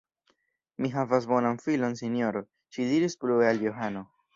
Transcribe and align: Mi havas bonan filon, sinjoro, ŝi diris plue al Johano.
Mi 0.85 0.91
havas 0.95 1.29
bonan 1.33 1.61
filon, 1.67 2.01
sinjoro, 2.03 2.45
ŝi 2.75 2.91
diris 2.95 3.23
plue 3.25 3.51
al 3.53 3.67
Johano. 3.69 4.09